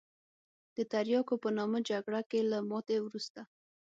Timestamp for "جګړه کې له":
1.89-2.57